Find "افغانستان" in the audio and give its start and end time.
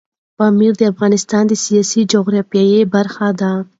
0.91-1.43